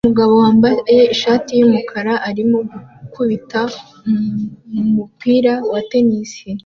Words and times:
Umugabo 0.03 0.33
wambaye 0.43 0.77
ishati 1.13 1.51
yumukara 1.59 2.13
arimo 2.29 2.57
gukubita 2.99 3.59
umupira 4.87 5.53
wa 5.71 5.81
tennis 5.89 6.31